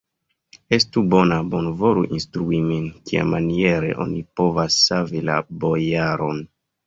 Estu 0.77 1.01
bona, 1.09 1.35
bonvolu 1.51 2.05
instrui 2.19 2.61
min, 2.71 2.87
kiamaniere 3.11 3.93
oni 4.07 4.23
povas 4.41 4.79
savi 4.89 5.25
la 5.29 5.37
bojaron. 5.65 6.43